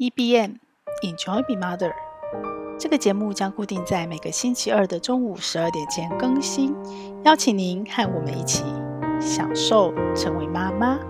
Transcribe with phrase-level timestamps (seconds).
[0.00, 0.58] EBM
[1.02, 1.92] Enjoy Be Mother，
[2.78, 6.72] 这个节目将固定在每个星期二的中午十二点前更新，
[7.24, 8.62] 邀请您和我们一起
[9.20, 11.00] 享受成为妈妈。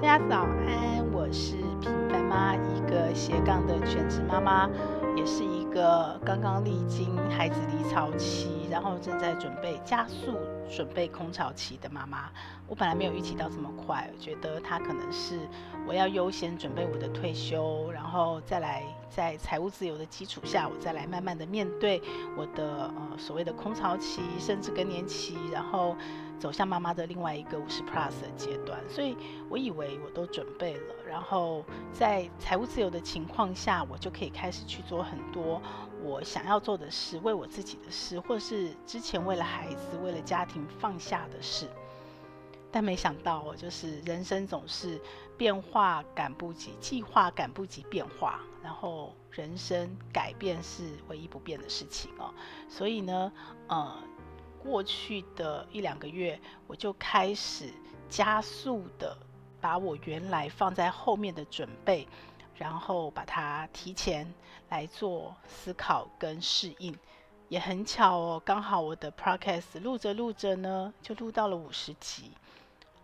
[0.00, 4.70] 大家早安，我是平凡妈，一个斜杠的全职妈妈，
[5.16, 10.38] 也是一个刚刚历经孩子离巢期，然后正在准备加速
[10.74, 12.30] 准备空巢期的妈妈。
[12.66, 15.40] 我本来没有预期到这么快，我觉得她可能是
[15.86, 22.00] 我要优先准备我的退休，然后再来在财务自由的基础下，我再来慢慢的面对
[22.34, 25.94] 我的呃所谓的空巢期，甚至更年期，然后
[26.38, 28.80] 走向妈妈的另外一个五十 plus 的阶段。
[28.88, 29.14] 所以
[29.50, 35.60] 我以为我都准备了，然后在财务自由的情况下，我就可以开始去做很多
[36.02, 41.68] 我想要做的事，为我自己的事，或是之前为了孩子、为了家庭放下的事。
[42.70, 44.98] 但没想到，我就是人生总是
[45.36, 52.32] 变化赶不及，计划赶不及变化，然后人生改变是唯一不变的事情哦。
[52.70, 53.30] 所以呢，
[53.68, 53.94] 呃，
[54.62, 57.70] 过去的一两个月，我就开始
[58.08, 59.14] 加速的
[59.60, 62.08] 把我原来放在后面的准备，
[62.62, 64.32] 然后把它提前
[64.68, 66.96] 来做思考跟适应。
[67.48, 72.30] 也很巧哦，刚好我的 podcast 录着录着呢，就录到了五十集。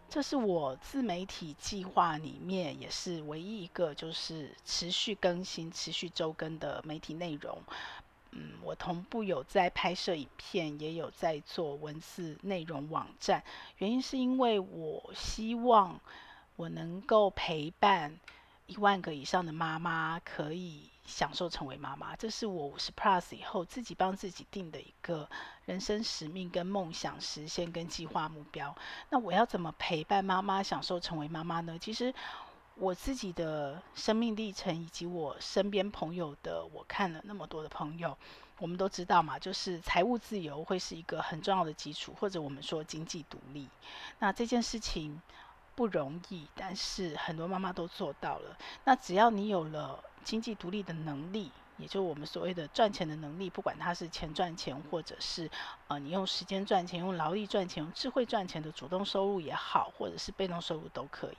[0.09, 7.59] 这是我自媒体计划里面也是唯一一个就是持续更新、持续周更的媒体内容。
[8.31, 13.43] 嗯，我同步有在拍摄影片，也有在做文字内容网站。
[13.78, 16.00] 原因是因为我希望
[16.56, 18.19] 我能够陪伴
[18.69, 20.89] 一万个以上的妈妈，可以。
[21.09, 25.27] 享受成为妈妈，这是我五十 plus 以后自己帮自己定的一个
[25.65, 28.77] 人生使命跟梦想实现跟计划目标。
[29.09, 31.79] 那我要怎么陪伴妈妈享受成为妈妈呢？
[31.79, 32.13] 其实
[32.75, 38.15] 我自己的生命历程以及我身边朋友的，我看了那么多的朋友，
[38.59, 43.67] 我们都知道嘛，就是财务自由会是一个很重要的基础，或者我们说经济独立。
[44.19, 45.23] 那这件事情
[45.78, 48.56] 不容易，但是很多妈妈都做到了。
[48.84, 50.03] 那只要你有了。
[50.25, 55.49] 经济独立的能力，也就是我们所谓的赚钱的能力，不管它是钱赚钱，或者是
[55.87, 61.39] 呃你用时间赚钱、用劳力赚钱、用智慧赚钱的主动收入也好，或者是被动收入都可以。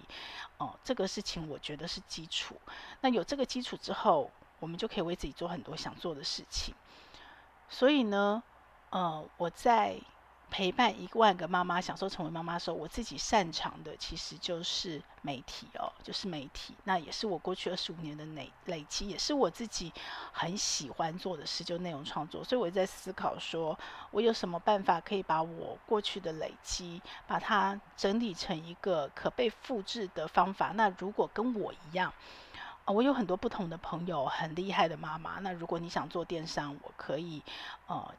[0.57, 2.55] 哦、这个事情我觉得是基础。
[3.01, 6.73] 那有这个基础之后，我们就可以为自己做很多想做的事情。
[7.69, 8.41] 所以呢，
[8.89, 9.99] 呃，我在。
[10.51, 16.75] 陪伴一万个妈妈享受成为妈妈的时候，我自己擅长的其实就是媒体哦，就是媒体。
[16.83, 19.93] 那也是我过去二十五年的累累积，也是我自己
[20.31, 22.43] 很喜欢做的事，就内容创作。
[22.43, 23.77] 所以我在思考说，
[24.11, 30.71] 我有什么办法可以把我过去的累积，把它整理成一个可被复制的方法。
[30.75, 32.11] 那如果跟我一样，
[32.85, 35.39] 我有很多不同的朋友，很厉害的妈妈。
[35.39, 37.41] 那如果你想做电商，我可以
[37.87, 38.13] 呃。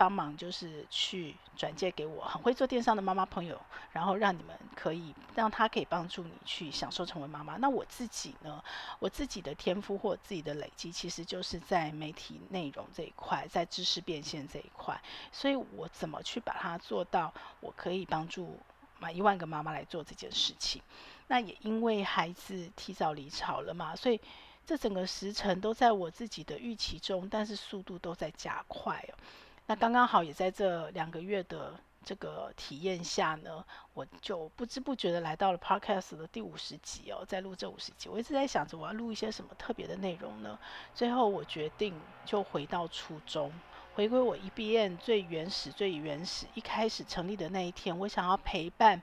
[0.00, 3.60] 帮忙就是去转介给我很会做电商的妈妈朋友，
[3.92, 7.58] 然后让你们可以让他可以帮助你去享受成为妈妈。
[7.58, 8.64] 那我自己呢？
[8.98, 14.98] 我自己的天赋或自己的累积，其实就是在媒体内容这一块，在知识变现这一块。
[15.32, 17.34] 所以我怎么去把它做到？
[17.60, 18.58] 我可以帮助
[18.98, 20.80] 满一万个妈妈来做这件事情。
[21.26, 24.18] 那也因为孩子提早离巢了嘛，所以
[24.64, 29.14] 这整个时程都在我自己的预期中，但是速度都在加快哦。
[29.70, 31.72] 那刚刚好也在这两个月的
[32.04, 33.64] 这个体验下呢，
[33.94, 40.58] 我就不知不觉的来到了 Podcast 的第五十集哦，在录这五十集，我一直在想着我要录一些什么特别的内容呢？
[40.92, 41.94] 最后我决定
[42.26, 43.52] 就回到初中，
[43.94, 49.00] 回归我 EBN 最原始、最原始一开始成立的那一天，我想要陪伴。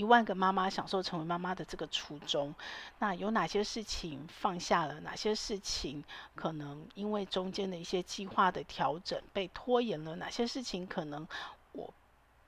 [0.00, 2.54] 一万个妈妈享受成为妈妈的这个初衷，
[3.00, 4.98] 那有哪些事情放下了？
[5.00, 6.02] 哪些事情
[6.34, 10.16] 可能因为中间的一些计划的调整被拖延了？
[10.16, 11.28] 哪些事情可能
[11.72, 11.92] 我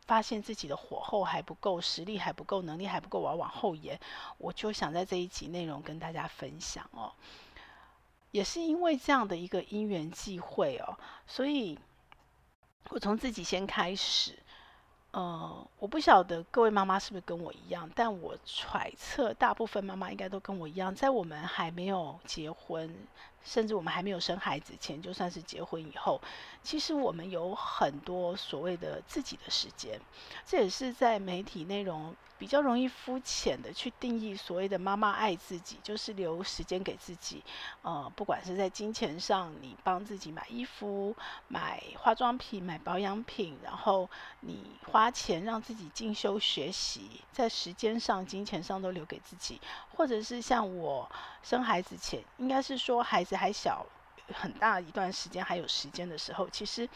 [0.06, 4.00] 发现自己的火候还不够，实力还不够，能力还不够，我要往后延。
[4.38, 7.12] 我就想在这一集内容跟大家分享哦。
[8.30, 11.78] 也是因为这样的一个因缘际会哦，所以
[12.88, 14.38] 我从自己先开始。
[15.12, 22.94] 呃，我不晓得各位妈妈是不是跟我一样，但我揣测大部分妈妈应该都跟我一样，在我们还没有结婚，
[23.44, 26.20] 甚至我们还没有生孩子前，就算是结婚以后，
[26.62, 30.00] 其实我们有很多所谓的自己的时间，
[30.46, 32.14] 这也是在媒体内容。
[32.38, 37.40] 比较容易肤浅的去定义所谓的妈妈爱自己，就是留时间给自己。
[37.82, 41.14] 呃，不管是在金钱上，你帮自己买衣服、
[41.46, 44.10] 买化妆品、买保养品，然后
[44.40, 49.60] 你花钱让自己进修学习，在时间上、金钱上都留给自己，
[50.02, 51.08] 或者是像我
[51.44, 53.86] 生孩子前，应该是说孩子还小。
[54.32, 56.88] 很大一段时间还有时间的时候，其实，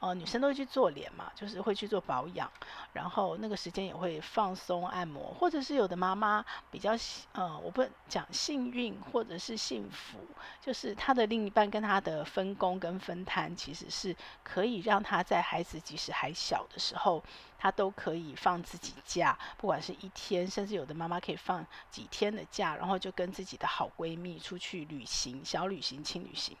[0.00, 2.50] 呃，女生都会去做脸嘛，就是会去做保养，
[2.92, 6.92] 然后那个时间也会放松按摩，或者是有的妈妈比较，
[7.32, 10.18] 呃，我不讲幸运或者是幸福，
[10.60, 17.22] 就是她的另一半跟她的分工跟分摊，其实是可以让她在孩子即使还小的时候。
[17.62, 26.56] 她都可以放自己假，不管是一天，甚至有的妈妈可以放几天的假，然后就跟自己的好闺蜜出去旅行，小旅行、轻旅行。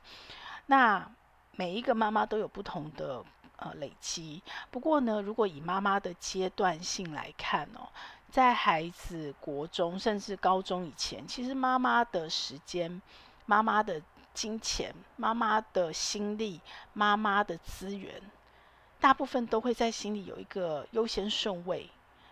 [0.66, 1.10] 那
[1.52, 3.24] 每一个妈妈都有不同的
[3.56, 4.42] 呃累积。
[4.70, 7.88] 不过呢，如果以妈妈的阶段性来看哦，
[8.30, 13.00] 在孩子国中甚至高中以前，其实妈妈的时间、
[13.46, 14.02] 妈妈的
[14.34, 16.60] 金钱、妈妈的心力、
[16.92, 18.20] 妈妈的资源。
[19.00, 21.88] 大部分都会在心里有一个优先顺位，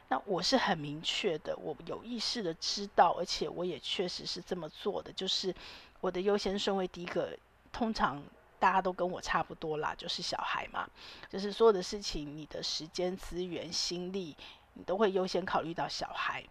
[0.08, 5.54] 那我是很明确的，我有意识的知道，而且我也确实是这么做的，就是
[6.00, 7.36] 我的优先顺位第一个，
[7.72, 8.22] 通常
[8.58, 10.86] 大家都跟我差不多啦，就是小孩嘛，
[11.30, 14.36] 就是所有的事情，你的时间、资源、心力，
[14.74, 16.44] 你都会优先考虑到小孩。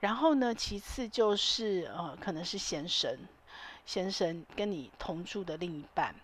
[0.00, 3.18] 然后呢，其次就是呃，可能是先生，
[3.86, 6.14] 先生跟你同住的另一半。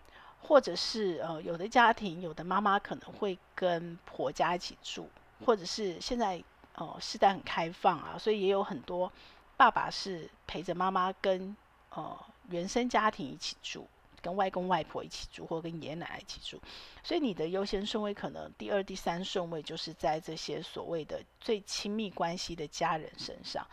[0.41, 5.07] 或者是呃，有的家庭，有的妈妈可能会跟婆家一起住，
[5.45, 6.43] 或者是现在
[6.75, 9.11] 呃，世代很开放啊，所以也有很多
[9.55, 11.55] 爸爸是陪着妈妈跟
[11.89, 12.17] 呃
[12.49, 13.87] 原生家庭一起住，
[14.21, 16.61] 跟外公外婆一起住，或跟爷爷奶奶一起住。
[17.03, 23.65] 所以你的优先顺位可能第二、第三顺位就是在这些所谓的最亲密关系的家人身上。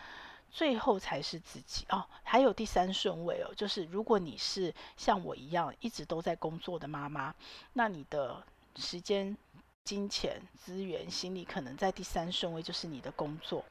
[0.50, 7.34] 最后才是自己哦，还有第三顺位哦，就是如果你是像我一样一直都在工作的妈妈，
[7.72, 8.42] 那你的
[8.76, 9.36] 时间、
[9.84, 13.64] 金钱、资源、心理可能在第三顺位，就是你的工作。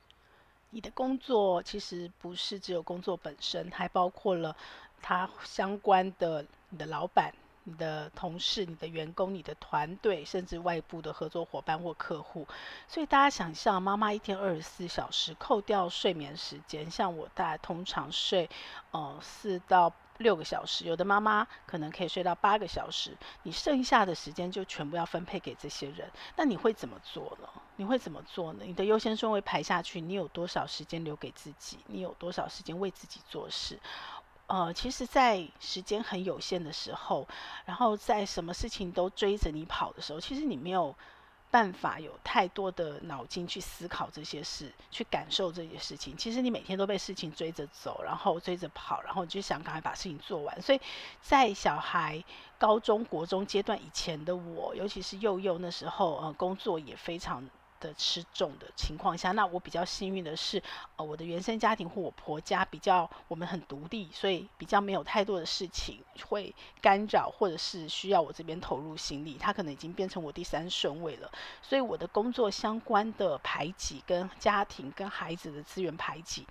[0.70, 4.56] 你的工作其实不是只有工作本身，还包括了
[5.02, 7.34] 它相关的你的老板。
[7.70, 12.48] 你的同事、你的员工、你的团队，甚至外部的合作伙伴或客户，
[12.88, 18.50] 所以大家想象，妈妈一天二十四小时，扣掉睡眠时间，像我大概通常睡，
[18.92, 27.50] 呃，四到六个小时，有的妈妈可能可以睡到八个小时，你剩下的时间就全部要分配给这些人，那你会怎么做呢？
[27.76, 28.64] 你会怎么做呢？
[28.66, 31.80] 你的优先顺位排下去，你有多少时间留给自己？
[31.88, 33.78] 你有多少时间为自己做事？
[34.48, 37.28] 呃，其实，在时间很有限的时候，
[37.66, 40.96] 然后在什么事情都追着你跑的时候，其实你没有
[41.52, 46.16] 办法有太多的脑筋去思考这些事，去感受这些事情。
[46.16, 50.62] 其实你每天都被事情追着走，然后追着跑，然后就想赶快把事情做完。
[50.62, 50.80] 所以
[51.22, 52.24] 在小孩
[52.58, 57.44] 高中国中阶段以前的我，尤其是幼幼那时候，呃，工作也非常。
[57.80, 60.62] 的吃重的情况下，那我比较幸运的是，
[60.96, 71.32] 呃，我的原生家庭或我婆家比较我们很独立，所以比较没有太多的事情会干扰，或者是需要我这边投入心力，他可能已经变成我第三顺位了，
[71.62, 76.46] 所以我的工作相关的排挤跟家庭跟孩子的资源排挤。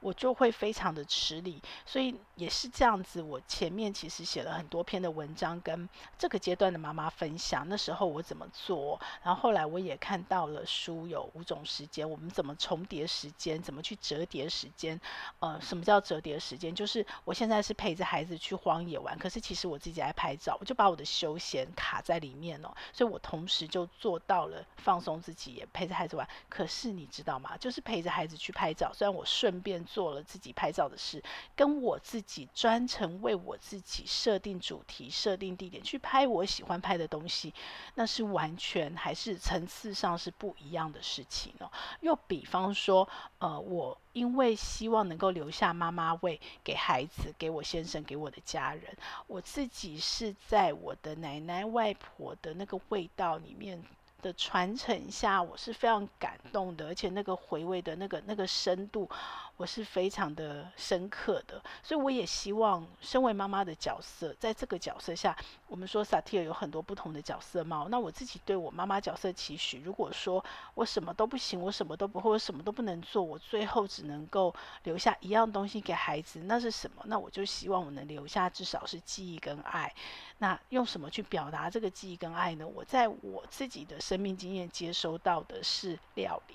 [0.00, 3.20] 我就会非常的吃力，所以也是这样子。
[3.20, 9.00] 我前面其实写了很多篇的文章，跟这个阶段的妈妈分享，那时候我怎么做。
[9.24, 15.00] 然后后来我也看到了书有五种时间，我们怎么重叠时间，怎么去折叠时间。
[15.40, 16.72] 呃，什么叫折叠时间？
[16.72, 22.72] 就是我现在是陪着孩子去荒野玩，可是其实我自己爱拍照，我就把我的休闲卡在里面哦。
[22.92, 26.28] 所以我同时就做到了放松自己，也陪着孩子玩。
[26.48, 27.56] 可是你知道吗？
[27.56, 29.84] 就是陪着孩子去拍照，虽然我顺便。
[29.90, 31.22] 做了自己拍照的事，
[31.56, 37.54] 跟我自己专程为我自己设定主题、设定地点去拍我喜欢拍的东西，
[37.94, 41.70] 那是完全还是层次上是不一样的事情哦。
[42.00, 53.82] 又比方说，呃，我因为希望能够留下妈妈味给孩子、给我先生、给我的家人，我自己是在我的奶奶、外婆的那个味道里面。
[54.20, 59.08] 的传承下，我是非常感动的，而且那个回味的那个那个深度，
[59.56, 61.62] 我是非常的深刻的。
[61.82, 65.36] 所以我也希望，身为妈妈的角色，在这个角色下，
[65.68, 67.86] 我们说萨提尔有很多不同的角色嘛。
[67.90, 70.44] 那我自己对我妈妈角色期许，如果说
[70.74, 77.02] 我什么都不行，我什么都不会，我什么都不能做，我最后只能够留下一样东西给孩子，那是什么？
[77.06, 79.94] 那我就希望我能留下至少是记忆跟爱。
[80.38, 82.66] 那用什么去表达这个记忆跟爱呢？
[82.66, 86.54] 我在我自己的生命经验接收到的是料理，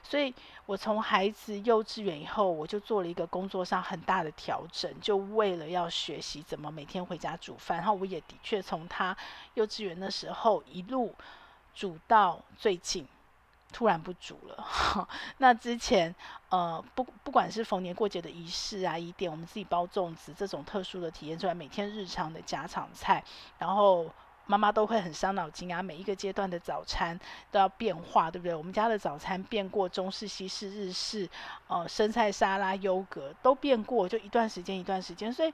[0.00, 0.32] 所以
[0.64, 7.78] 我从孩子幼稚园以后，我就做了一个工作上很大的调整，就为了要学习怎么每天回家煮饭。
[7.78, 9.16] 然后我也的确从他
[9.54, 11.12] 幼稚园的时候一路
[11.74, 13.08] 煮到最近。
[13.72, 14.64] 突然不煮了，
[15.38, 16.14] 那之前
[16.48, 23.24] 呃不不管是逢年过节的仪式啊，一点我们自己包粽子这种特殊的体验之外，每天日常的家常菜，
[23.58, 24.08] 然后
[24.46, 27.18] 妈妈都会很伤脑筋啊，每一个阶段的早餐
[27.50, 28.54] 都要变化，对不对？
[28.54, 31.28] 我们家的早餐变过中式、西式、日式，
[31.68, 35.52] 呃生菜沙拉、优格都变过，就一段时间一段时间，所以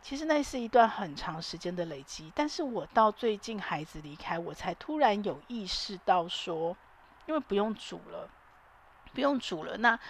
[0.00, 2.32] 其实那是一段很长时间的累积。
[2.34, 6.76] 但是我到最近孩子离开，我才突然有意识到说。
[7.26, 8.26] 因为不用煮了，
[9.12, 10.00] 不用煮了，那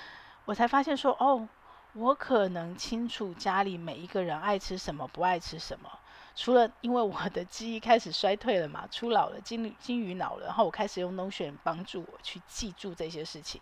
[0.44, 1.48] 我才发现说，哦，
[1.94, 5.90] 我可能清楚家里每一个人爱吃什么，不爱吃什么。
[6.40, 13.60] 除了因为我的记忆开始衰退了嘛，初老了，金金鱼脑了，然后我开始用 Notion 帮助我去记住这些事情。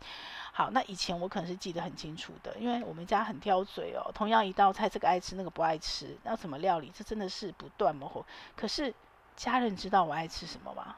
[0.52, 8.22] 好，那以前我可能是记得很清楚的，因为我们家很挑嘴哦，同样一道菜，这个爱吃，那个不爱吃，那怎么料理，这真的是不断模糊。
[8.54, 8.92] 可是
[9.34, 10.96] 家人知道我爱吃什么吗？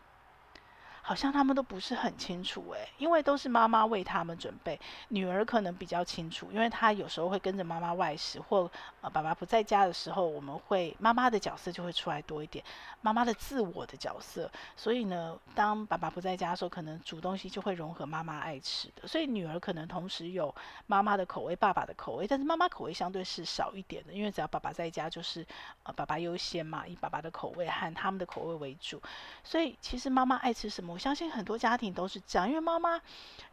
[1.08, 4.78] 好像他们都不是很清楚诶，因为都是妈妈为他们准备。
[5.08, 12.62] 女儿可能比较清楚，因为她有时候会跟着妈妈外食，或呃爸爸不在家的时候，我们会妈妈的角色就会出来多一点，
[13.00, 14.52] 妈妈的自我的角色。
[14.76, 19.08] 所以呢，当爸爸不在家的时候，可能煮东西就会融合妈妈爱吃的。
[19.08, 20.54] 所以女儿可能同时有
[20.86, 25.46] 妈妈的口味、爸爸的口味，但是妈妈口味相对是少一点的，因为只要爸爸在家，就是
[25.84, 29.00] 呃爸爸优先嘛，以爸爸的口味和他们的口味为主。
[29.42, 30.97] 所以其实妈妈爱吃什么？
[30.98, 33.00] 我相信很多家庭都是这样，因为妈妈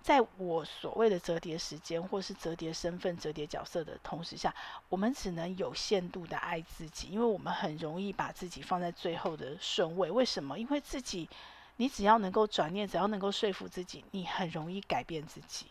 [0.01, 4.51] 在我所谓的折叠时间，或是折叠身份、折叠角色的同时下，
[4.89, 10.09] 我们只能有限度的爱自己，因为我们很容易把自己放在最后的顺位。
[10.09, 10.57] 为什么？
[10.57, 11.29] 因为自己，
[11.75, 15.67] 你只要能够转念，只要能够说服自己，你很容易改变自己。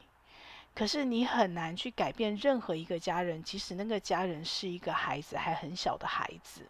[0.77, 6.61] 可是你很难去改变任何一个家人，即使那个家人是一个孩子，还很小的孩子。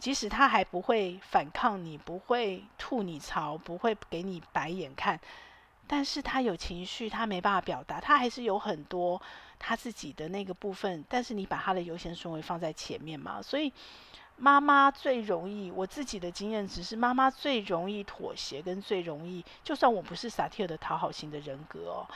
[0.00, 5.20] 即使他还不会反抗你，不会吐你槽，不会给你白眼看，
[5.86, 9.20] 但是他有情绪，他没办法表达，他还是有很多
[9.58, 11.04] 他自己的那个部分。
[11.06, 13.70] 但是你把他的优先顺位放在前面嘛，所以
[14.36, 22.08] 妈妈最容易，我自己的经验只是妈妈最容易妥协，跟最容易，就算我不是萨提尔的讨好型的人格哦。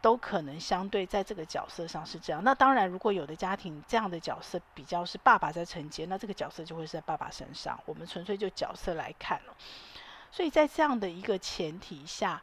[0.00, 2.42] 都可能相对在这个角色上是这样。
[2.44, 7.78] 那当然，如果有的家庭这样的角色比较是爸爸在承接，那这个角色就会是在爸爸身上。
[7.84, 9.54] 我们纯粹就角色来看了。
[10.30, 12.42] 所以在这样的一个前提下，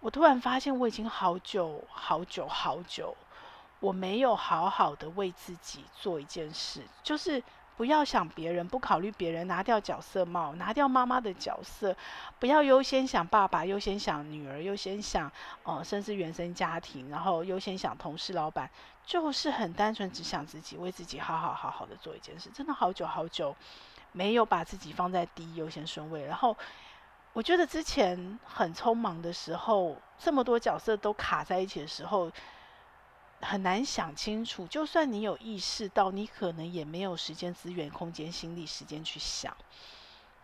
[0.00, 3.16] 我突然发现我已经好久好久好久，
[3.80, 7.42] 我没有好好的为自己做一件事，就是。
[7.78, 11.96] 不要想别人，不考虑别人，拿掉角色帽，拿掉妈妈的角色，
[12.40, 15.30] 不要优先想爸爸，优先想女儿，优先想
[15.62, 18.68] 呃，甚至原生家庭，然后优先想同事、老板，
[19.06, 22.50] 就是很单纯只想自己，为自己好好好好的做一件事。
[22.52, 23.54] 真的好久好久
[24.10, 26.26] 没有把自己放在第一优先顺位。
[26.26, 26.56] 然后
[27.32, 32.28] 我觉得之前很匆忙的时候，这么多角色都卡在一起的时候。
[33.40, 39.56] 很难想清楚，就算你有意识到，你可能也没有时间、资源、空间、心力、时间去想。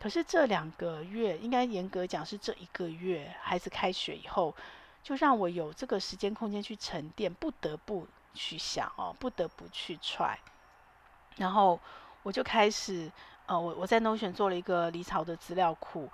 [0.01, 4.55] 可是这两个月，应该严格讲是这一个月，孩子开学以后，
[5.03, 10.39] 就让我有这个时间、空间去沉淀，不得不去想哦，不得不去踹。
[11.37, 11.81] 然后
[12.23, 13.11] 我就开始，
[13.47, 16.09] 呃，我我在 Notion 做了一个离巢的资料库，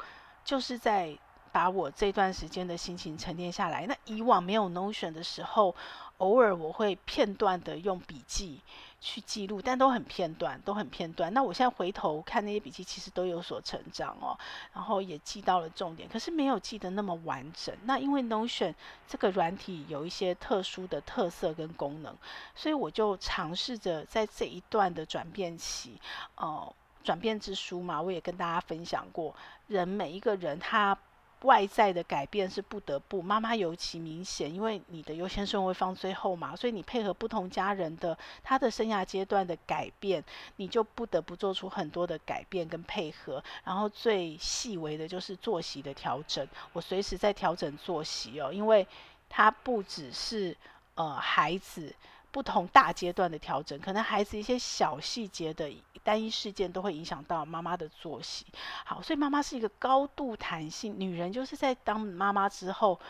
[0.44, 1.18] 就是在
[1.52, 3.86] 把我这段时间的心情沉淀下来。
[3.86, 5.76] 那以往没有 Notion 的时候。
[6.20, 8.60] 偶尔我会片段的用笔记
[9.00, 11.32] 去记录，但都很片段，都很片段。
[11.32, 14.36] 那我现在回头看那些笔记，其实都有所成长哦，
[14.74, 17.74] 然后也记到了重点，可是没有记得那么完整。
[17.84, 18.74] 那因为 Notion
[19.08, 22.14] 这个软体有一些特殊的特色跟功能，
[22.54, 25.98] 所以我就尝试着在这一段的转变期，
[26.34, 29.34] 呃，转变之书嘛，我也跟大家分享过，
[29.68, 30.96] 人每一个人他。
[31.42, 40.22] 外在的改变是不得不，妈妈尤其明显，因为你的优先顺位放最后嘛，所以你配合不同家人的他的生涯阶段的改变，
[40.56, 43.42] 你就不得不做出很多的改变跟配合。
[43.64, 48.86] 然后最细微的就是作息的调整，我随时在调整作息哦，因为
[49.28, 50.56] 他不只是
[50.94, 51.94] 呃孩子。
[52.32, 55.70] 不同大阶段的调整，可能孩子一些小细节的
[56.04, 58.46] 单一事件都会影响到妈妈的作息。
[58.84, 63.00] 好，所以妈妈是一个高度弹性，女人就是在当妈妈之后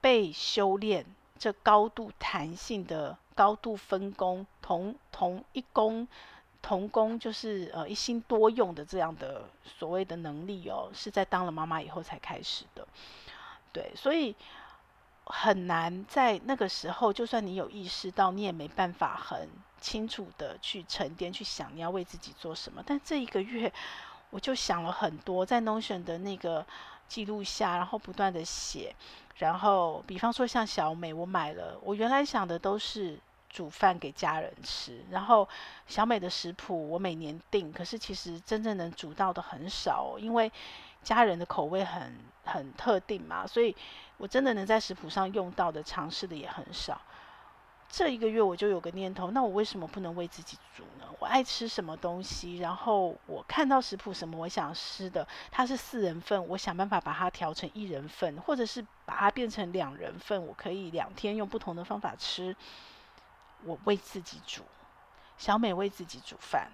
[0.00, 1.04] 被修炼
[1.38, 6.06] 这高度弹性的高度分工，同同一工
[6.62, 9.48] 同工就是呃一心多用的这样的
[9.78, 12.86] 所谓的能力哦，是在当了妈妈以后才开始的。
[13.72, 14.34] 对，所以。
[15.30, 19.48] 很难在那个时候，就算你有意识到，你也没办法很
[19.80, 22.82] 清楚的去沉淀、去想你要为自己做什么。
[22.84, 23.72] 但这一个月，
[24.30, 26.66] 我就想了很多，在 Notion 的那个
[27.08, 28.94] 记录下，然后不断的写。
[29.36, 33.18] 然后，比方说像小美，我买了，我原来想的都是
[33.48, 35.02] 煮饭给家人吃。
[35.10, 35.48] 然后
[35.86, 40.52] 小美的食谱我每年订，可是其实真正能煮到的很少，因为
[41.02, 43.74] 家人的口味很很特定嘛，所以
[44.16, 47.00] 我真的能在食谱上用到的尝试的也很少。
[47.88, 51.06] 这一个月我就有个念头，那我为什么不能为自己煮呢？
[51.18, 62.54] 我爱吃什么东西，然后我看到食谱什么我想吃的，它是四人份，我想办法把它调成一人份，或者是把它变成两人份，我可以两天用不同的方法吃。
[63.64, 64.62] 我为自己煮，
[65.36, 66.70] 小美为自己煮饭，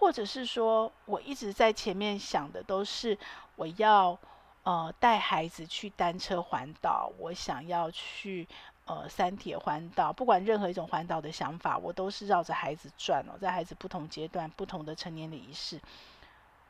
[0.00, 3.16] 或者是说我一直在前面想的都是
[3.54, 4.18] 我要
[4.62, 8.48] 呃带孩子去单车环岛，我想要去。
[8.86, 15.80] 呃，三铁环岛，不管任何一种环岛的想法，我都是绕着孩子转哦，在孩子不同阶段、不同的成年礼仪式，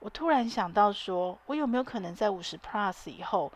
[0.01, 3.51] 我突然想到说，我有没有可能在五十 plus 以后，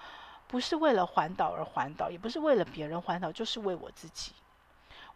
[0.49, 4.33] 不是为了环岛而环岛，也不是为了别人环岛，就是为我自己，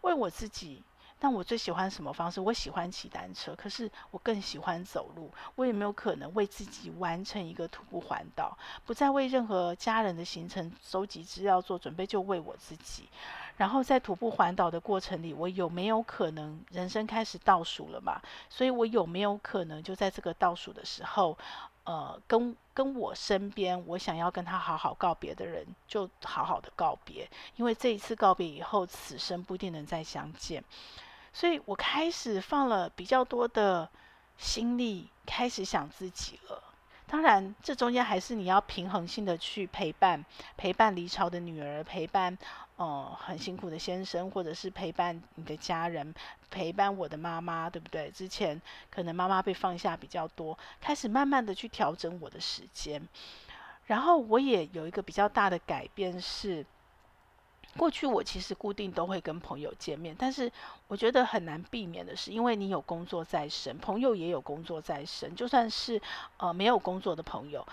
[0.01, 0.83] 为我自己。
[1.21, 2.39] 但我最喜欢什么方式？
[2.39, 5.29] 我喜欢骑单车，可是我更喜欢走路。
[5.55, 13.09] 我有没有可能为自己完成一个徒步环岛，不再为任何家人的行程收集资料做准备，就为我自己？
[13.57, 18.21] 然后在徒步环岛的过程里，我有没有可能人生开始倒数了嘛？
[18.49, 21.37] 所以我有没有可能就在这个倒数的时候，
[21.83, 27.29] 呃，跟跟我身边我想要跟他好好告别的人，就好好的告别？
[27.57, 30.63] 因为这一次告别以后，此生不一定能再相见。
[31.31, 33.89] 所以我开始放了比较多的
[34.37, 36.63] 心力，开始想自己了。
[37.07, 40.23] 当然，这中间还是你要平衡性的去陪伴，
[40.55, 42.37] 陪伴离巢的女儿，陪伴
[42.75, 46.13] 呃很辛苦的先生，或者是陪伴你的家人，
[46.51, 48.11] 陪伴我的妈妈，对不对？
[48.11, 53.01] 之前可能妈妈被放下比较多，开始慢慢的去调整我的时间。
[53.87, 56.65] 然后我也有一个比较大的改变是。
[57.77, 60.51] 过去我其实固定都会跟朋友见面，但是
[60.87, 65.35] 我觉得很难避免的是，因为你有工作在身，朋友也有工作在身。
[65.35, 66.01] 就算是
[66.37, 67.65] 呃没有工作的朋友，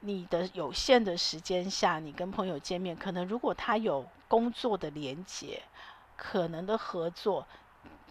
[0.00, 5.62] 你的有限的时间下，你跟朋友见面，可能如果他有工作的连接，
[6.16, 7.46] 可能的合作。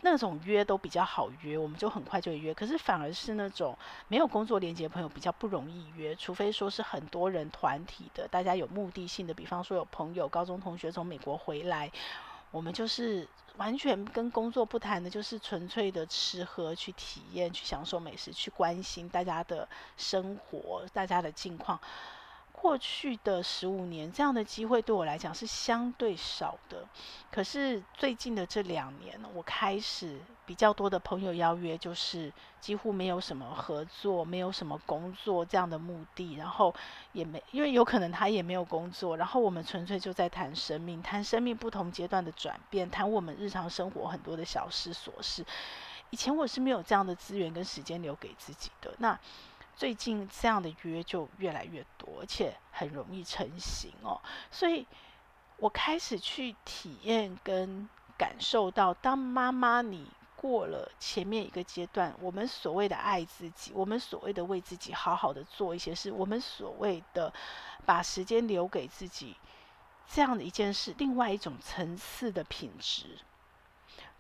[0.06, 2.54] 那种约都比较好约，我们就很快就约。
[2.54, 3.76] 可是反而是那种
[4.10, 9.34] 没有工作连接的朋友比较不容易约，除非说是很多人团体的，大家有目的性的。
[9.34, 11.90] 比方说有朋友、高中同学从美国回来，
[12.52, 21.80] 我们就是完全跟工作不谈的，就是纯粹的吃喝、去体验、去享受美食、去关心大家的生活、大家的近况。
[22.64, 26.88] 过去的十五年，这样的机会对我来讲是相对少的。
[27.30, 36.74] 可是最近的这两年，我开始比较多的朋友邀约，就是几乎没有什么合作，没有什么工作这样的目的，然后
[37.12, 45.46] 也没，因为有可能他也没有工作，然后我们纯粹就在谈生命，谈生命不同阶段的转变，谈我们日常生活很多的小事琐事。
[46.12, 48.94] 以前我是没有这样的资源跟时间留给自己的。
[49.00, 49.20] 那。
[49.76, 54.22] 最近这样的约就越来越多，而且很容易成型哦。
[54.52, 54.86] 所以
[55.58, 67.34] 我开始去体验跟感受到，当妈妈你过了前面一个阶段，我们所谓的爱自己，我们所谓的为自己好好的做一些事，我们所谓的
[67.86, 69.36] 把时间留给自己，
[70.08, 73.20] 这样的一件事，另外一种层次的品质。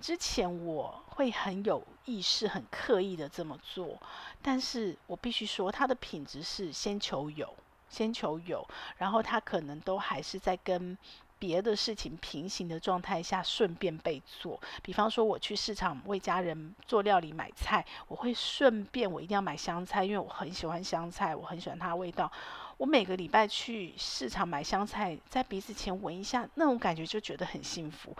[0.04, 3.98] 之前我会很有意识、很刻意的这么做，
[4.42, 7.56] 但是我必须说，它的品质是先求有，
[7.88, 10.98] 先求有，然后它可能都还是在跟
[11.40, 14.60] 别的事情平行的状态下顺便被做。
[14.82, 22.30] 比方说，我去市场为家人做料理买菜，我会顺便我一定要买香菜，因为我很喜欢香菜，我很喜欢它的味道。
[22.76, 28.14] 我每个礼拜去市场买香菜，在鼻子前闻一下，那种感觉就觉得很幸福。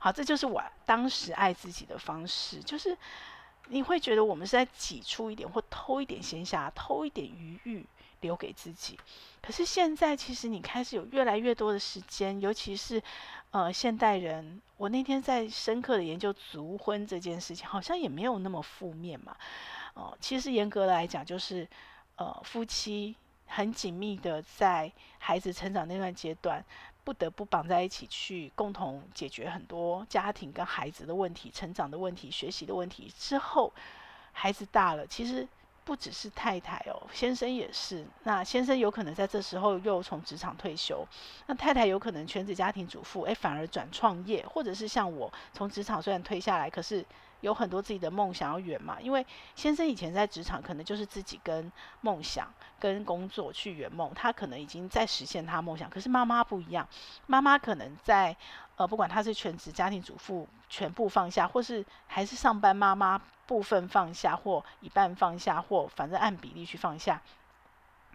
[0.00, 2.96] 好，这就是我当时爱自己的方式，就是
[3.68, 7.84] 你会觉得我们是在挤出一点或偷一点闲暇，偷一点余裕
[8.20, 8.98] 留给自己。
[9.40, 13.02] 可是现在，其实你开始有越来越多的时间，尤其是
[13.50, 14.60] 呃现代人。
[14.76, 19.36] 我那天在深刻的研究族婚这件事情，好像也没有那么负面嘛。
[19.94, 21.68] 哦、其实严格来讲，就是
[22.16, 26.64] 呃夫妻很紧密的在孩子成长那段阶段。
[27.08, 33.10] 不得不绑在一起去共同解决很多家庭跟孩子的问题、成长的问题、学习的问题。
[33.18, 33.72] 之后，
[34.30, 35.48] 孩子大了，其实
[35.86, 38.04] 不只是太太哦，先生也是。
[38.24, 41.02] 那先生有可能在这时候又从职场退休，
[41.46, 47.02] 那太太有可能全职家庭主妇，诶，反而转创业，或者是像我从职场虽然退下来，可是
[47.40, 49.00] 有很多自己的梦想要圆嘛。
[49.00, 49.24] 因为
[49.54, 55.88] 先生以前在职场可能就是自己跟梦想跟工作去圆梦，他可能已经在实现他梦想。
[55.90, 56.86] 可是妈妈不一样，
[57.26, 58.36] 妈妈可能在
[58.76, 63.20] 呃，不管她是全职家庭主妇，全部放下，或是还是上班妈妈。
[63.48, 67.18] 部分放下，或一半放下，或反正按比例去放下。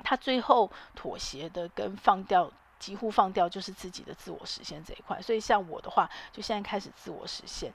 [0.04, 5.20] 他最后妥协的跟放掉，几乎放掉就是自己的自我实现这一块。
[5.20, 7.74] 所以像我的话，就现在开始自我实现。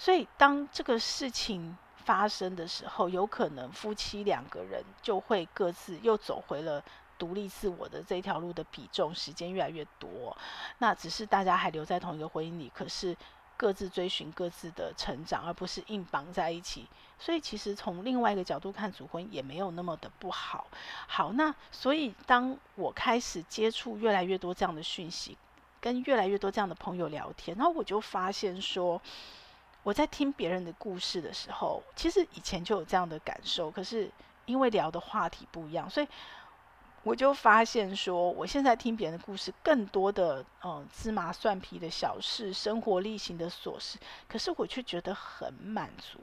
[0.00, 6.82] 所以当这个事情发生的时候，有可能夫妻两个人就会各自又走回了
[7.18, 10.34] 独立自我的这条路的比重，时间越来越多。
[10.78, 13.14] 那只是大家还留在同一个婚姻里，可是。
[13.60, 16.86] 各自追寻各自的成长，而不是硬绑在一起。
[17.18, 20.66] 所以，其实从另外一个角度看，组婚也没有那么的不好。
[21.06, 25.36] 好，那所以当我开始接触越来越多这样的讯息，
[25.78, 28.98] 跟越来越多这样的朋友聊天，然后我就发现说，
[29.82, 34.10] 我在听别人的故事的时候，其实以前就有这样的感受，可是
[34.44, 36.08] 因为聊的话题不一样，所以。
[37.02, 43.96] 我就发现说，我现在听别人的故事，更多的嗯芝麻蒜皮的小事，生活例行的琐事，
[44.28, 46.18] 可是我却觉得很满足，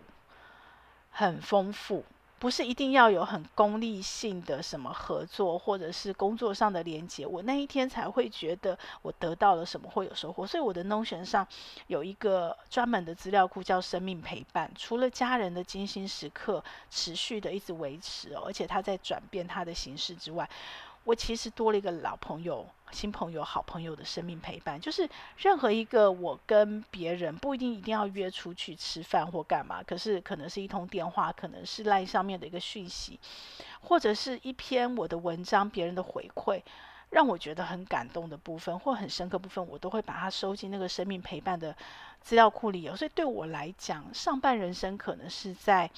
[1.10, 2.06] 很丰富。
[2.39, 10.45] 不是一定要有很功利性的什么合作，或者是工作上的连接，我那一天才会觉得我得到了什么会有收获。
[10.45, 11.47] 所以我的 Notion 上
[11.88, 20.47] 有一个专门的资料库叫“生命陪伴”，除了家人的精心时刻持续的一直维持哦，而且它在转变它的形式之外。
[21.08, 33.17] 我其实多了一个老朋友、新朋友、好朋友的生命陪伴，就是任何一个我跟别人不一定一定要约出去吃饭或干嘛，可是可能是一通电话，可能是在上面的一个讯息，
[33.80, 36.62] 或者是一篇我的文章，别人的回馈，
[37.12, 41.74] 让我觉得很感动的部分或很深刻部分，我都会把它收进那个生命陪伴的
[42.20, 42.93] 资料库里有。
[42.93, 45.89] 所以对我来讲，上半人生可能是在。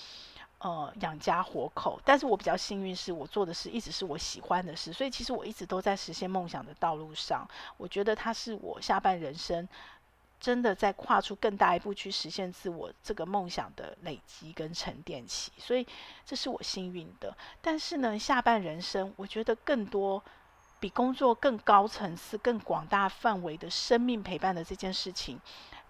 [0.59, 7.47] 呃，养家活口，但是我比较幸运，是我做的事一直是我喜欢的事，所以其实我一直都在实现梦想的道路上。
[7.77, 9.65] 我觉得它是我下半人生
[10.37, 15.87] 真的在跨出更大一步去实现自我这个梦想的累积跟沉淀期，所以
[16.25, 17.33] 这是我幸运的。
[17.61, 20.21] 但是呢，下半人生我觉得更多
[20.81, 25.39] 比工作更高层次、更广大范围的生命陪伴的这件事情。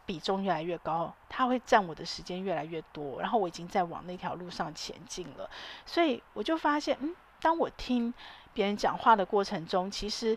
[0.09, 5.47] 比重越来越高，它会占我的时间越来越多，然后我已经在往那条路上前进了，
[5.85, 8.11] 所以我就发现，嗯，当我听
[8.51, 10.35] 别人讲话的过程中，其实，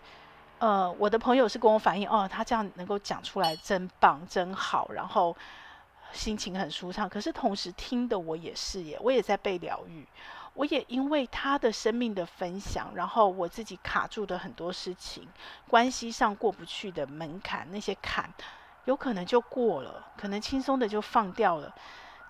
[0.59, 5.35] 呃，我的朋友是跟我反映，哦，他这样能够讲出来真棒，真好，然后
[6.13, 7.09] 心情很舒畅。
[7.09, 10.07] 可是同时听的我也是耶，我也在被疗愈，
[10.53, 15.27] 我也因为他的生命的分享，然后我自己卡住的很多事情，
[15.67, 18.31] 关系上过不去的门槛，那些坎。
[18.85, 21.75] 有可能就过了，可能轻松的就放掉了。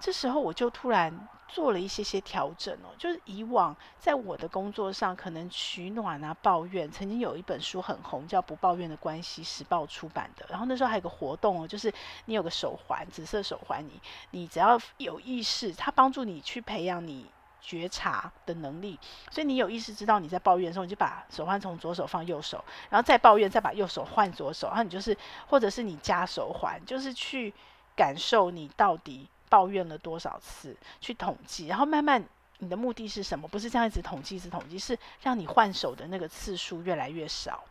[0.01, 6.91] 这时候我就突然做了一些些调整哦，就是以往在我的工作上可能取暖啊、抱怨。
[6.91, 10.45] 曾经有一本书很红，叫《不抱怨的关系》，时报出版的。
[10.49, 11.93] 然后那时候还有个活动哦，就是
[12.25, 17.31] 你有个手环，紫色手环，你你只要有意识，它帮助你去培养你。
[17.63, 18.99] 觉察的能力，
[19.31, 27.55] 所以你有意识知道你在抱怨的时候，你就把手环从左手放右手，然后再抱怨，再把右手换左手，然后你就是，或者是你加手环，就是去
[27.95, 32.23] 感受你到底抱怨了多少次，去统计，然后慢慢
[32.59, 33.47] 你的目的是什么？
[33.47, 37.63] 不是这样一直统计，一直统计，是让你换手的那个次数越来越少，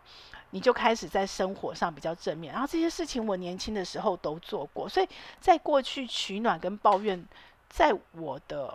[0.52, 2.54] 你就开始在生活上比较正面。
[2.54, 5.10] 然后这些事情我年轻的时候都做过，所以
[5.42, 7.28] 在过去取暖跟抱怨，
[7.70, 8.74] 在我的。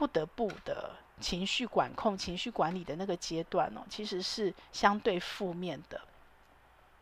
[0.00, 6.00] 不得不的情绪管控、情绪管理的那个阶段哦，其实是相对负面的。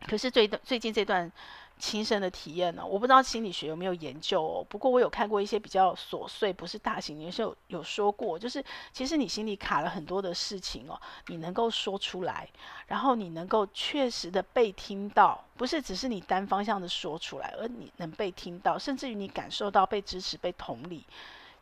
[0.05, 1.31] 可是最最近这段
[1.77, 4.65] 亲身的体验呢，我不知道心理学有没有研究哦。
[4.67, 12.49] 不过我有看过一些比较琐碎，不是大型也是有，有说过，就是其实你心里卡了很多的事情哦，你能够说出来，
[12.87, 21.05] 然后你能够确实的被听到，不是只是你单方向的说出来，而你能被听到，甚至于你感受到被支持、被同理。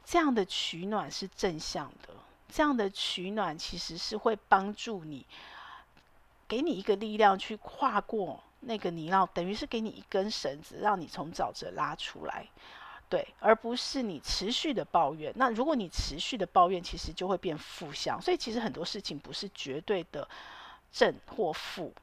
[0.10, 2.14] 这样的取暖是正向的，
[2.48, 5.26] 这样的取暖其实是会帮助你，
[6.48, 12.48] 给你一个力量去跨过那个泥淖，等于是给你一根绳子，让你从沼泽拉出来，
[13.10, 15.34] 对，而不是你持续的抱怨。
[15.36, 18.22] 那如果你持续的抱怨，其实就会变负向。
[18.22, 20.26] 所以其实很多事情不是绝对的
[20.98, 21.94] 正或负。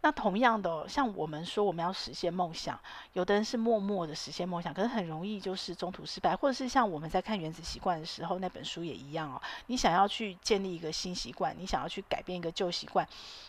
[0.00, 2.76] 那同样的，像我们说我们要实现梦想，
[3.12, 9.40] 有的人是默默的实现梦想，可是很容易就是中途失败，或者是像我们在看《原子习惯》的时候，那本书也一样哦。
[9.66, 13.06] 你想要去建立一个新习惯，你想要去改变一个旧习惯，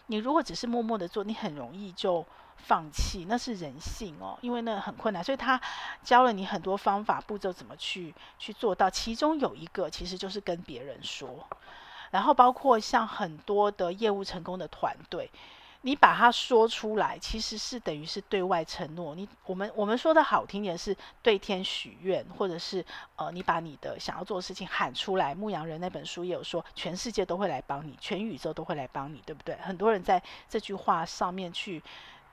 [0.08, 2.24] 你如果只是默默的做，你很容易就
[2.58, 5.24] 放弃，那是人性哦，因为那很困难。
[5.24, 5.60] 所以他
[6.04, 8.90] 教了你很多方法步骤，怎么去去做到。
[8.90, 11.48] 其中有一个其实就是跟别人说，
[12.12, 15.32] 然后包括像很多的业务成功的团队。
[15.84, 19.16] 你把它说出来，其实是等于是对外承诺。
[19.16, 25.34] 你我们我们说的好听点是对天许愿，或者是呃，你把你的想要做的事情喊出来。
[25.34, 29.56] 牧羊人那本书也有说，全世界都会来帮你，全宇宙都会来帮你，对不对？
[29.56, 31.82] 很多人在这句话上面去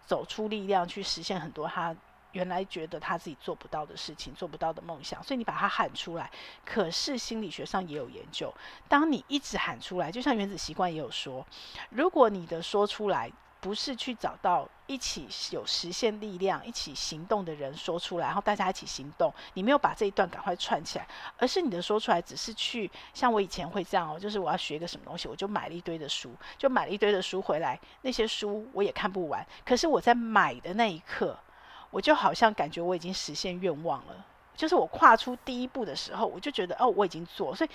[0.05, 1.97] 走出力量，去实现很多他
[2.33, 5.23] 原来觉得他自己做不到的事情，做不到的梦想。
[5.23, 6.31] 所以你把它喊出来。
[6.65, 8.53] 可是心理学上也有研究，
[8.89, 11.47] 当你一直喊出来，就像原子习惯也有说，
[11.91, 13.31] 如果你的说出来。
[13.61, 19.35] 不是去找到一起有实现力量、一起行动的人说出来，然后大家一起行动。
[19.55, 27.77] 你没有把这一段赶快串起来，而是你的说出来只是去像我以前会这样哦，就是我要学一个什么东西，我就买了一堆的书，就买了一堆的书回来。
[28.03, 31.37] 那些书我也看不完，可是我在买的那一刻，
[31.91, 34.27] 我就好像感觉我已经实现愿望了。
[34.57, 37.71] 就是我跨出第一步的时候，我就觉得哦，我已经做，所以。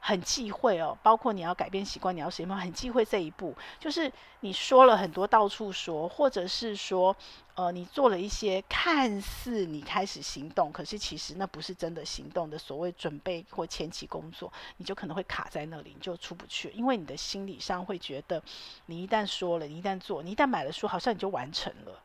[0.00, 2.56] 很忌讳哦，包括你要改变习惯，你要什么？
[2.56, 7.14] 很忌讳这一步，就是你说了很多到处说，或者是说，
[7.56, 18.40] 呃，你做了一些看似你开始行动，可是其实那不是真的行动的所谓准备或前期工作，你就可能会卡在那里，你就出不去，因为你的心理上会觉得，
[18.86, 22.00] 你一旦说了，你一旦做，你一旦买了书，好像你就完成了。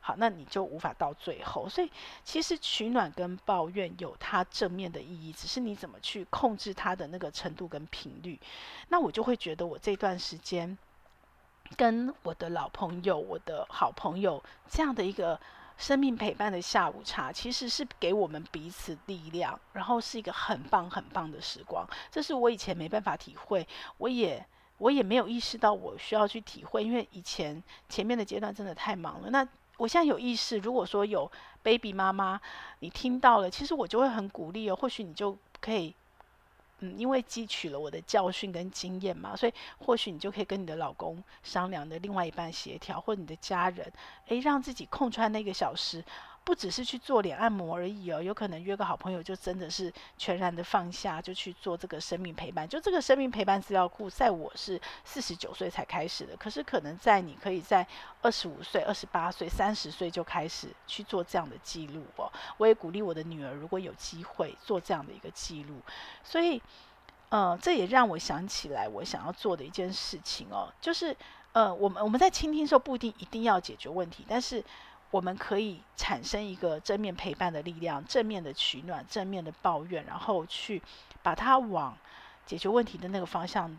[0.00, 1.68] 好，那你就无法到最后。
[1.68, 1.90] 所以，
[2.24, 8.38] 其实取暖跟抱怨有它正面的意义，只是你怎么去控制它的那个程度跟频率。
[8.88, 10.76] 那我就会觉得，我这段时间
[11.76, 15.38] 跟我的老朋友、我的好朋友这样的一个
[15.76, 21.86] 生命陪伴的下午茶，其实是给我们彼此力量，然后是一个很棒很棒的时光。
[22.10, 23.66] 这是我以前没办法体会，
[23.98, 24.44] 我也
[24.78, 29.30] 我也没有意识到我需要去体会，因为以前前面的阶段真的太忙了。
[29.30, 29.46] 那
[29.78, 31.30] 我现在有意识，如果说有
[31.62, 32.38] baby 妈妈，
[32.80, 34.76] 你听到了，其实我就会很鼓励哦。
[34.76, 35.94] 或许你就可以，
[36.80, 43.90] 嗯，因为汲取了我的教训跟经验嘛，所以或许你就可以跟你的老公商量的另外一半协调，或者你的家人，
[44.26, 46.04] 诶，让自己空出来那个小时。
[46.48, 52.66] 不只是去做脸按摩而已哦，有可能约个好朋友，就真的是全然的放下，就去做这个生命陪伴。
[52.66, 57.86] 就这个生命陪伴资料库，在我是四十九岁才开始的，可是可能在你可以在
[58.22, 62.32] 二十五岁、二十八岁、三十岁就开始去做这样的记录哦。
[62.56, 65.74] 我也鼓励我的女儿，如果有机会做这样的一个记录。
[66.24, 66.62] 所以，
[67.28, 71.14] 呃，这也让我想起来我想要做的一件事情哦，就是
[71.52, 74.64] 呃，我们我们在倾听的时候不一定一定要解决问题，但是。
[75.10, 80.82] 我们可以产生一个正面陪伴的力量，正面的取暖，正面的抱怨，然后去
[81.22, 81.96] 把它往
[82.44, 83.76] 解决问题的那个方向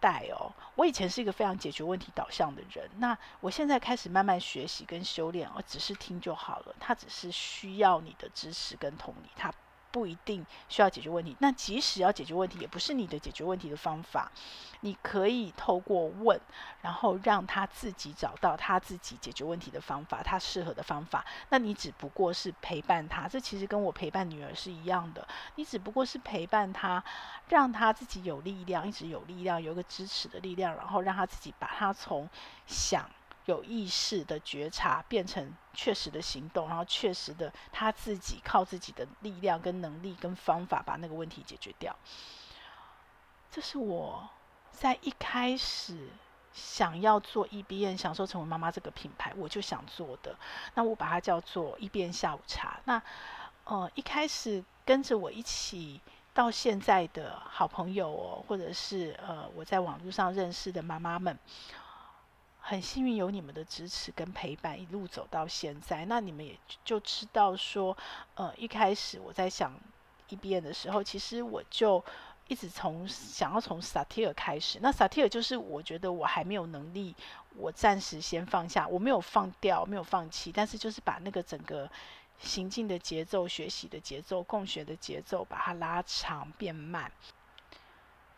[0.00, 0.52] 带哦。
[0.74, 6.74] 我以前是一个非常解决问题导向的人，那我现在开始慢慢学习跟修炼，我只是听就好了。
[6.80, 9.52] 他只是需要你的支持跟同理，他。
[9.92, 14.32] 不一定需要解决问题，那即使要解决问题，也不是你的解决问题的方法。
[14.80, 16.40] 你可以透过问，
[16.80, 21.24] 然后让他自己找到他自己解决问题的方法，他适合的方法。
[21.50, 25.24] 那你只不过是陪伴他，这其实跟我陪伴女儿是一样的。
[25.54, 27.04] 你只不过是陪伴他，
[27.48, 32.28] 让他自己有力量，一直有力量，有个支持的力量，然后让他自己把他从
[32.66, 33.08] 想。
[33.46, 41.96] 有意识的觉察变成确实的行动，然后确实的他自己靠自己的力量跟能力跟方法把那个问题解决掉。
[43.50, 44.28] 这是我
[44.70, 46.08] 在一开始
[46.52, 50.36] 想要做 EBN 享受成为妈妈这个品牌，我就想做的。
[50.74, 52.80] 那我把它叫做 EBN 下午茶。
[52.84, 53.02] 那
[53.64, 56.00] 呃一开始跟着我一起
[56.32, 61.36] 到现在的好朋友哦，或者是呃我在网络上认识的妈妈们。
[62.64, 66.04] 很幸运有你们的支持跟陪伴，一路走到现在。
[66.04, 67.94] 那你们也就知道说，
[68.36, 69.74] 呃，一开始我在想
[70.28, 72.02] EBN 的时候，其实我就
[72.46, 74.78] 一直从想要从萨提尔开始。
[74.80, 77.14] 那萨提尔就是我觉得我还没有能力，
[77.56, 81.90] 我暂时先放下，我没有放掉，没有放弃，但是就是把那个整个
[82.38, 87.10] 行进的节奏、学习的节奏、共学的节奏，把它拉长变慢。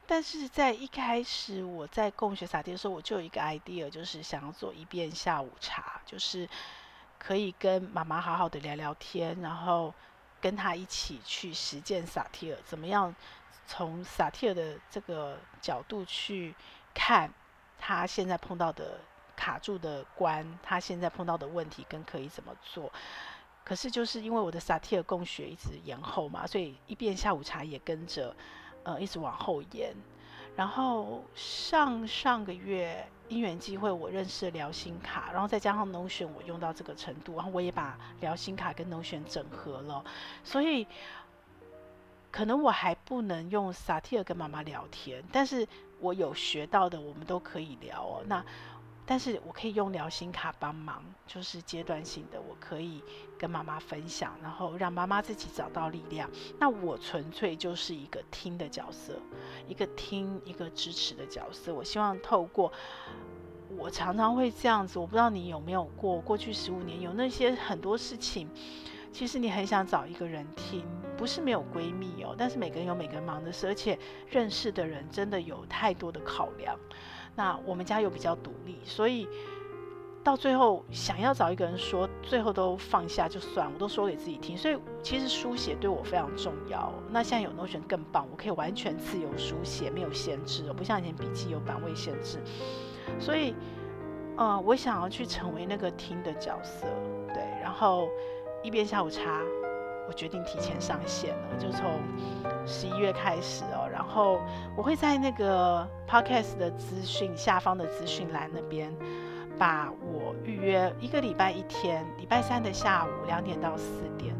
[0.06, 6.48] 但是在一开始，我在共学萨提的时候，我就有一个 idea，就是想要做一遍下午茶，就是
[7.18, 9.94] 可以跟妈妈好好的聊聊天，然后
[10.40, 13.14] 跟她一起去实践萨提尔，怎么样
[13.66, 16.54] 从萨提尔的这个角度去
[16.92, 17.32] 看
[17.78, 19.00] 他现在碰到的
[19.36, 22.92] 卡住的关，他现在碰到的问题跟可以怎么做。
[23.64, 28.36] 可是就是因为我的萨提尔共学一直延后嘛，所以一遍下午茶也跟着
[28.84, 29.92] 呃一直往后延。
[30.56, 40.04] 然后上上个月因缘机会，我认识了聊心卡，然后再加上龙选我用到这个程度，然后我也把聊心卡跟龙选整合了，
[40.44, 40.86] 所以
[42.30, 45.66] 可能我还不能用萨提尔跟妈妈聊天，但是
[45.98, 48.22] 我有学到的，我们都可以聊哦。
[48.28, 48.44] 那
[49.06, 53.02] 但是我可以用疗心卡帮忙，就是阶段性的，我可以
[53.38, 56.30] 跟妈妈分享，然后让妈妈自己找到力量。
[56.58, 59.18] 那我纯粹就是一个听的角色，
[59.68, 61.74] 一个听，一个支持的角色。
[61.74, 62.72] 我希望透过，
[63.76, 68.48] 我常常会这样子，我不知道你有没有过，过去十五年有那些很多事情，
[69.12, 70.82] 其实你很想找一个人听，
[71.16, 73.98] 不是没有闺蜜哦，但是每个人有每个人忙的事，而且
[74.30, 76.74] 认识的人真的有太多的考量。
[77.36, 79.28] 那我们家又比较独立，所以
[80.22, 84.56] 到最后想要找一个人说，最后都放下就算，我都说给自己听。
[84.56, 86.92] 所以其实书写对我非常重要。
[87.10, 92.38] 那现在有 Notion 更棒，我可以完全自由书写，没有限制，我不像以前笔记有版位限制。
[93.20, 93.54] 所以，
[94.36, 96.86] 呃，我想要去成为那个听的角色，
[97.28, 97.42] 对。
[97.60, 98.08] 然后
[98.62, 99.42] 一边下午茶，
[100.06, 102.00] 我决定提前上线了，就从
[102.66, 103.88] 十一月开始哦。
[103.90, 104.40] 然后
[104.76, 108.94] 我会在那个 podcast 的资讯下方的资讯栏那边，
[109.58, 114.34] 把我预约一个礼拜一天，礼拜三的下午两点到四点。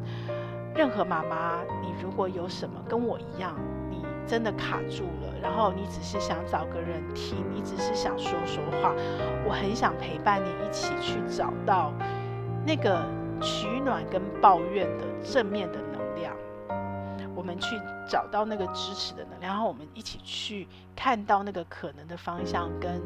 [0.75, 3.55] 任何妈妈，你如果有什么跟我一样，
[3.89, 8.93] 你真的卡住了，然后你只是想找个人听，你只是想说说话，
[9.47, 11.93] 我很想陪伴你一起去找到
[12.67, 13.07] 那个
[13.41, 16.35] 取暖跟抱怨的正面的能量。
[17.35, 23.03] 我们去找到那个支持的能量，然后我们一起去看到那个可能的方向，跟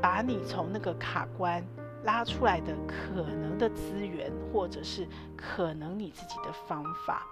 [0.00, 1.64] 把你从那个卡关
[2.04, 7.26] 拉出来的可能的资源，或者是可能你自己的方法，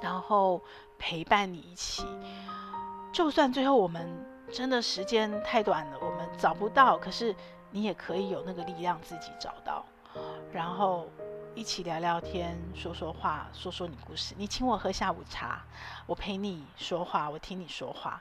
[0.00, 0.62] 然后
[0.96, 2.06] 陪伴你一起。
[3.12, 4.08] 就算最后我们
[4.52, 7.34] 真的时间太短了，我们找不到，可是
[7.72, 9.84] 你也可以有那个力量自己找到，
[10.54, 11.10] 然后。
[11.56, 14.34] 一起聊聊天，说说话，说说你故事。
[14.36, 15.62] 你请我喝下午茶，
[16.04, 18.20] 我陪你说话，我听你说话。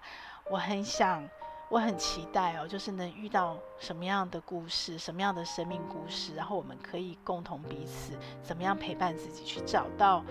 [0.52, 1.28] 我很想，
[1.68, 10.24] 我很期待哦，就是能遇到什么样的故事，什么样的生命故事，然后我们可以共同彼此怎么样陪伴自己，去找到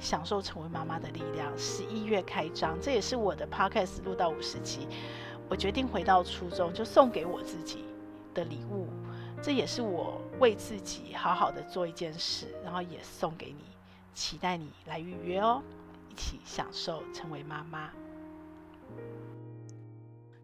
[0.00, 1.56] 享受成为妈妈的力量。
[1.56, 4.88] 十一月开张，这也是我的 podcast 录到五十集，
[5.48, 7.84] 我决定回到初衷，就送给我自己
[8.34, 8.88] 的礼物。
[9.40, 13.64] 这也是我为自己好好的做一件事，然后也送给你，
[14.14, 15.62] 期待你来预约哦，
[16.08, 17.90] 一起享受成为妈妈。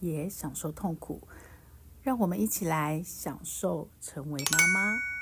[0.00, 1.22] 也享受痛苦，
[2.02, 5.19] 让我们一起来享受成为妈妈。